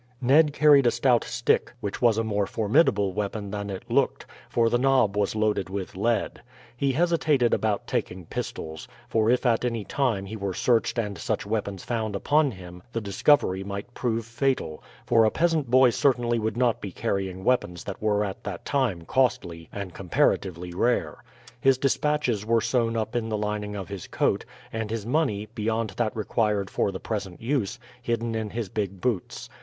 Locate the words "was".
2.01-2.17, 5.15-5.35